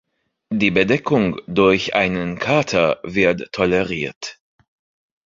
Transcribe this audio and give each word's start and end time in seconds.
Die 0.51 0.71
Bedeckung 0.71 1.39
durch 1.45 1.93
einen 1.93 2.39
Kater 2.39 2.99
wird 3.03 3.51
toleriert. 3.51 4.39